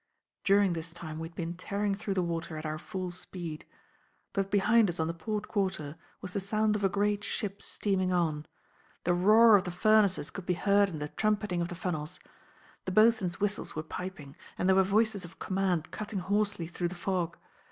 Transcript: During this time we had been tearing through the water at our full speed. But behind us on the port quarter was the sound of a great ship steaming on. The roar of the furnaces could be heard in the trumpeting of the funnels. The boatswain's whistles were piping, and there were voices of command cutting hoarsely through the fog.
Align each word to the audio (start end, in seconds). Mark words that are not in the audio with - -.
During 0.43 0.73
this 0.73 0.93
time 0.93 1.19
we 1.19 1.27
had 1.27 1.35
been 1.35 1.53
tearing 1.53 1.93
through 1.93 2.15
the 2.15 2.23
water 2.23 2.57
at 2.57 2.65
our 2.65 2.79
full 2.79 3.11
speed. 3.11 3.67
But 4.33 4.49
behind 4.49 4.89
us 4.89 4.99
on 4.99 5.05
the 5.05 5.13
port 5.13 5.47
quarter 5.47 5.95
was 6.21 6.33
the 6.33 6.39
sound 6.39 6.75
of 6.75 6.83
a 6.83 6.89
great 6.89 7.23
ship 7.23 7.61
steaming 7.61 8.11
on. 8.11 8.47
The 9.03 9.13
roar 9.13 9.57
of 9.57 9.63
the 9.63 9.69
furnaces 9.69 10.31
could 10.31 10.47
be 10.47 10.55
heard 10.55 10.89
in 10.89 10.97
the 10.97 11.09
trumpeting 11.09 11.61
of 11.61 11.67
the 11.67 11.75
funnels. 11.75 12.19
The 12.85 12.91
boatswain's 12.91 13.39
whistles 13.39 13.75
were 13.75 13.83
piping, 13.83 14.35
and 14.57 14.67
there 14.67 14.75
were 14.75 14.81
voices 14.81 15.23
of 15.23 15.37
command 15.37 15.91
cutting 15.91 16.17
hoarsely 16.17 16.65
through 16.65 16.87
the 16.87 16.95
fog. 16.95 17.37